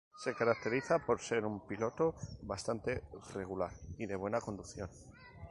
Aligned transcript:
Se 0.23 0.33
caracteriza 0.33 0.97
por 0.97 1.19
ser 1.21 1.45
un 1.45 1.67
piloto 1.67 2.15
bastante 2.41 3.03
regular 3.35 3.69
y 3.99 4.07
de 4.07 4.15
buena 4.15 4.41
conducción. 4.41 4.89